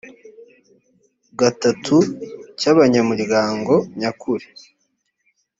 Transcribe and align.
gatatu 1.39 1.97
cy 2.59 2.65
abanyamuryango 2.71 3.73
nyakuri 3.99 4.45